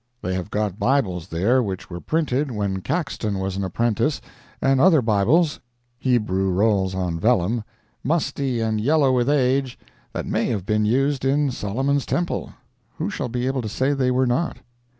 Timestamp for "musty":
8.03-8.61